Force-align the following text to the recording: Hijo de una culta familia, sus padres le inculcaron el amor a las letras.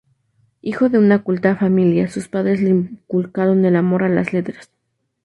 Hijo 0.63 0.89
de 0.89 0.97
una 0.97 1.21
culta 1.21 1.55
familia, 1.55 2.07
sus 2.09 2.27
padres 2.27 2.59
le 2.59 2.71
inculcaron 2.71 3.65
el 3.65 3.75
amor 3.75 4.01
a 4.03 4.09
las 4.09 4.33
letras. 4.33 4.71